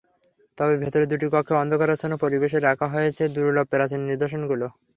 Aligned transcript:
তবে 0.57 0.75
ভেতরে 0.83 1.05
দুটি 1.11 1.27
কক্ষে 1.33 1.53
অন্ধকারাচ্ছন্ন 1.55 2.13
পরিবেশে 2.23 2.57
রাখা 2.61 2.87
হয়েছে 2.93 3.23
দুর্লভ 3.35 3.65
প্রাচীন 3.71 4.01
নিদর্শনগুলো। 4.09 4.65